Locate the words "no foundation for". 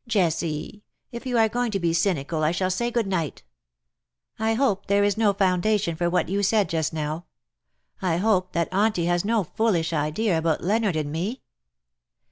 5.16-6.10